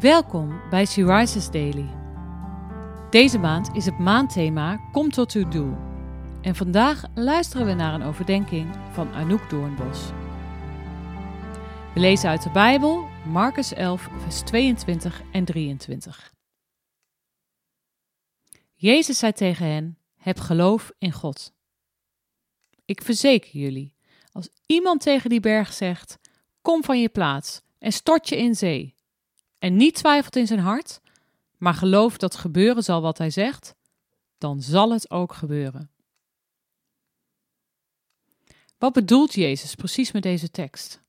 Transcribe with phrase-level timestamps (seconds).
[0.00, 1.88] Welkom bij She Daily.
[3.10, 5.74] Deze maand is het maandthema Kom tot uw doel.
[6.42, 9.98] En vandaag luisteren we naar een overdenking van Anouk Doornbos.
[11.94, 16.34] We lezen uit de Bijbel Marcus 11, vers 22 en 23.
[18.74, 21.52] Jezus zei tegen hen: Heb geloof in God.
[22.84, 23.94] Ik verzeker jullie,
[24.32, 26.18] als iemand tegen die berg zegt:
[26.62, 28.93] Kom van je plaats en stort je in zee
[29.64, 31.00] en niet twijfelt in zijn hart,
[31.56, 33.74] maar gelooft dat gebeuren zal wat hij zegt,
[34.38, 35.90] dan zal het ook gebeuren.
[38.78, 41.02] Wat bedoelt Jezus precies met deze tekst?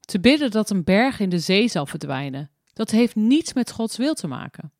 [0.00, 3.96] Te bidden dat een berg in de zee zal verdwijnen, dat heeft niets met Gods
[3.96, 4.72] wil te maken.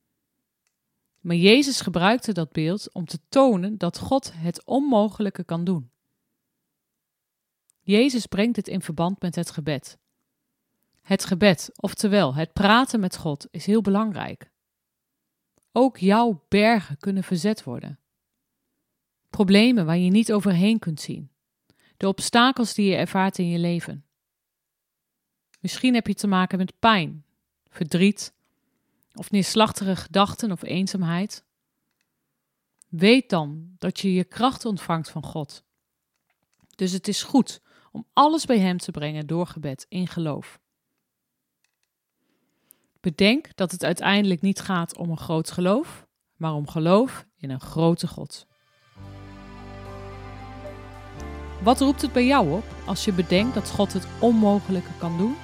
[1.20, 5.90] Maar Jezus gebruikte dat beeld om te tonen dat God het onmogelijke kan doen.
[7.80, 9.98] Jezus brengt het in verband met het gebed.
[11.06, 14.50] Het gebed, oftewel het praten met God, is heel belangrijk.
[15.72, 17.98] Ook jouw bergen kunnen verzet worden.
[19.30, 21.30] Problemen waar je niet overheen kunt zien.
[21.96, 24.04] De obstakels die je ervaart in je leven.
[25.60, 27.24] Misschien heb je te maken met pijn,
[27.68, 28.34] verdriet
[29.14, 31.44] of neerslachtige gedachten of eenzaamheid.
[32.88, 35.64] Weet dan dat je je kracht ontvangt van God.
[36.74, 37.60] Dus het is goed
[37.92, 40.60] om alles bij Hem te brengen door gebed in geloof.
[43.06, 47.60] Bedenk dat het uiteindelijk niet gaat om een groot geloof, maar om geloof in een
[47.60, 48.46] grote God.
[51.62, 55.36] Wat roept het bij jou op als je bedenkt dat God het onmogelijke kan doen?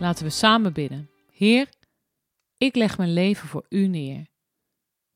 [0.00, 1.10] Laten we samen bidden.
[1.32, 1.68] Heer,
[2.56, 4.26] ik leg mijn leven voor U neer.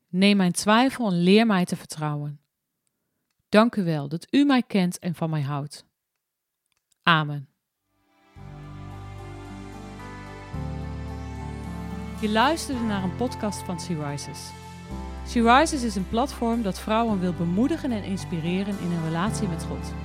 [0.07, 2.39] Neem mijn twijfel en leer mij te vertrouwen.
[3.49, 5.85] Dank u wel dat U mij kent en van mij houdt.
[7.03, 7.49] Amen.
[12.21, 14.49] Je luisterde naar een podcast van Sea Rises.
[15.27, 19.63] Sea Rises is een platform dat vrouwen wil bemoedigen en inspireren in hun relatie met
[19.63, 20.04] God.